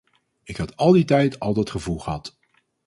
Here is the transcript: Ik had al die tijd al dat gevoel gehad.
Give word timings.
Ik 0.43 0.57
had 0.57 0.77
al 0.77 0.91
die 0.91 1.05
tijd 1.05 1.39
al 1.39 1.53
dat 1.53 1.69
gevoel 1.69 1.99
gehad. 1.99 2.39